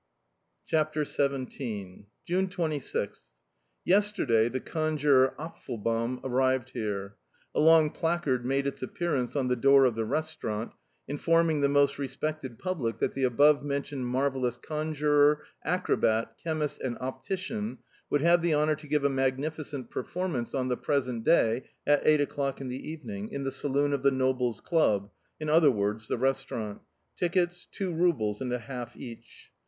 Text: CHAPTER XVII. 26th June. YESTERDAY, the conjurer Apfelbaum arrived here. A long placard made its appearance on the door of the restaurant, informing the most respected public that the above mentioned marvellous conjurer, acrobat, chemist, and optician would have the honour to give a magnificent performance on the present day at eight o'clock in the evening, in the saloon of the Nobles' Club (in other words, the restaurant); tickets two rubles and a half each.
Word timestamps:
CHAPTER 0.65 1.05
XVII. 1.05 2.07
26th 2.27 2.27
June. 2.27 3.11
YESTERDAY, 3.85 4.49
the 4.49 4.59
conjurer 4.59 5.35
Apfelbaum 5.37 6.21
arrived 6.23 6.71
here. 6.71 7.17
A 7.53 7.59
long 7.59 7.91
placard 7.91 8.43
made 8.43 8.65
its 8.65 8.81
appearance 8.81 9.35
on 9.35 9.47
the 9.47 9.55
door 9.55 9.85
of 9.85 9.93
the 9.93 10.03
restaurant, 10.03 10.71
informing 11.07 11.61
the 11.61 11.69
most 11.69 11.99
respected 11.99 12.57
public 12.57 12.97
that 12.97 13.11
the 13.13 13.25
above 13.25 13.61
mentioned 13.63 14.07
marvellous 14.07 14.57
conjurer, 14.57 15.43
acrobat, 15.63 16.35
chemist, 16.43 16.81
and 16.81 16.97
optician 16.97 17.77
would 18.09 18.21
have 18.21 18.41
the 18.41 18.55
honour 18.55 18.73
to 18.77 18.87
give 18.87 19.03
a 19.03 19.07
magnificent 19.07 19.91
performance 19.91 20.55
on 20.55 20.67
the 20.67 20.77
present 20.77 21.23
day 21.23 21.65
at 21.85 22.07
eight 22.07 22.19
o'clock 22.19 22.59
in 22.59 22.69
the 22.69 22.89
evening, 22.89 23.29
in 23.29 23.43
the 23.43 23.51
saloon 23.51 23.93
of 23.93 24.01
the 24.01 24.09
Nobles' 24.09 24.61
Club 24.61 25.11
(in 25.39 25.47
other 25.47 25.69
words, 25.69 26.07
the 26.07 26.17
restaurant); 26.17 26.81
tickets 27.15 27.67
two 27.71 27.93
rubles 27.93 28.41
and 28.41 28.51
a 28.51 28.57
half 28.57 28.97
each. 28.97 29.51